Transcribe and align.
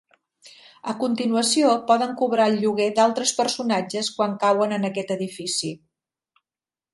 A 0.93 0.93
continuació, 1.01 1.73
poden 1.91 2.15
cobrar 2.21 2.47
el 2.53 2.57
lloguer 2.63 2.87
d'altres 3.01 3.35
personatges 3.41 4.11
quan 4.17 4.35
cauen 4.45 4.75
en 4.79 4.89
aquest 4.91 5.15
edifici. 5.19 5.73